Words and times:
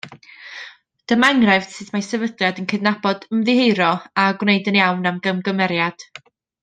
Dyma 1.11 1.27
enghraifft 1.33 1.73
sut 1.75 1.91
mae 1.95 2.05
sefydliad 2.07 2.61
yn 2.63 2.67
cydnabod, 2.73 3.29
ymddiheuro 3.37 3.91
a 4.23 4.25
gwneud 4.41 4.71
yn 4.73 4.81
iawn 4.81 5.11
am 5.13 5.21
gamgymeriad. 5.29 6.09